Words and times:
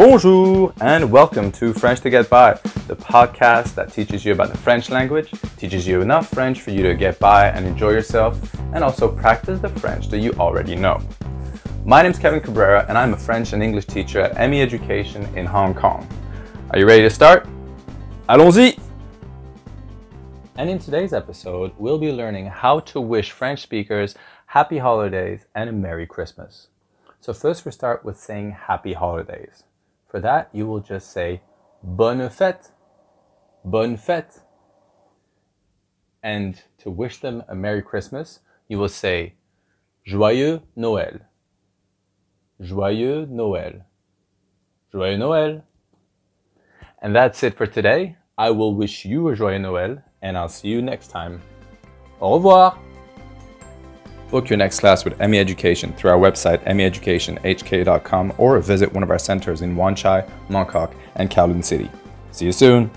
Bonjour 0.00 0.72
and 0.80 1.12
welcome 1.12 1.52
to 1.52 1.74
French 1.74 2.00
to 2.00 2.08
Get 2.08 2.30
By, 2.30 2.54
the 2.88 2.96
podcast 2.96 3.74
that 3.74 3.92
teaches 3.92 4.24
you 4.24 4.32
about 4.32 4.48
the 4.50 4.56
French 4.56 4.88
language, 4.88 5.30
teaches 5.58 5.86
you 5.86 6.00
enough 6.00 6.30
French 6.30 6.62
for 6.62 6.70
you 6.70 6.82
to 6.84 6.94
get 6.94 7.18
by 7.18 7.48
and 7.48 7.66
enjoy 7.66 7.90
yourself, 7.90 8.40
and 8.72 8.82
also 8.82 9.14
practice 9.14 9.60
the 9.60 9.68
French 9.68 10.08
that 10.08 10.20
you 10.20 10.32
already 10.38 10.74
know. 10.74 10.98
My 11.84 12.00
name 12.00 12.12
is 12.12 12.18
Kevin 12.18 12.40
Cabrera 12.40 12.86
and 12.88 12.96
I'm 12.96 13.12
a 13.12 13.16
French 13.18 13.52
and 13.52 13.62
English 13.62 13.84
teacher 13.84 14.22
at 14.22 14.48
ME 14.48 14.62
Education 14.62 15.22
in 15.36 15.44
Hong 15.44 15.74
Kong. 15.74 16.08
Are 16.70 16.78
you 16.78 16.86
ready 16.86 17.02
to 17.02 17.10
start? 17.10 17.46
Allons-y! 18.30 18.78
And 20.56 20.70
in 20.70 20.78
today's 20.78 21.12
episode, 21.12 21.72
we'll 21.76 21.98
be 21.98 22.10
learning 22.10 22.46
how 22.46 22.80
to 22.80 23.02
wish 23.02 23.32
French 23.32 23.60
speakers 23.60 24.14
happy 24.46 24.78
holidays 24.78 25.44
and 25.54 25.68
a 25.68 25.72
Merry 25.74 26.06
Christmas. 26.06 26.68
So, 27.20 27.34
first, 27.34 27.66
we 27.66 27.70
start 27.70 28.02
with 28.02 28.18
saying 28.18 28.52
happy 28.52 28.94
holidays. 28.94 29.64
For 30.10 30.20
that, 30.20 30.48
you 30.52 30.66
will 30.66 30.80
just 30.80 31.12
say 31.12 31.40
bonne 31.84 32.28
fête, 32.28 32.72
bonne 33.64 33.96
fête. 33.96 34.40
And 36.22 36.60
to 36.78 36.90
wish 36.90 37.20
them 37.20 37.44
a 37.48 37.54
Merry 37.54 37.80
Christmas, 37.80 38.40
you 38.68 38.78
will 38.78 38.88
say 38.88 39.34
joyeux 40.06 40.62
Noël, 40.76 41.20
joyeux 42.60 43.26
Noël, 43.26 43.84
joyeux 44.92 45.16
Noël. 45.16 45.62
And 47.00 47.14
that's 47.14 47.42
it 47.42 47.56
for 47.56 47.66
today. 47.66 48.16
I 48.36 48.50
will 48.50 48.74
wish 48.74 49.04
you 49.04 49.28
a 49.28 49.34
joyeux 49.34 49.60
Noël 49.60 50.02
and 50.22 50.36
I'll 50.36 50.48
see 50.48 50.68
you 50.68 50.82
next 50.82 51.08
time. 51.08 51.40
Au 52.20 52.34
revoir! 52.34 52.78
Book 54.30 54.48
your 54.48 54.58
next 54.58 54.80
class 54.80 55.04
with 55.04 55.18
ME 55.18 55.38
Education 55.38 55.92
through 55.94 56.10
our 56.12 56.18
website, 56.18 56.64
meeducationhk.com, 56.64 58.32
or 58.38 58.58
visit 58.60 58.92
one 58.92 59.02
of 59.02 59.10
our 59.10 59.18
centers 59.18 59.62
in 59.62 59.74
Wan 59.74 59.96
Chai, 59.96 60.24
Mongkok, 60.48 60.94
and 61.16 61.28
Kowloon 61.30 61.64
City. 61.64 61.90
See 62.30 62.46
you 62.46 62.52
soon! 62.52 62.90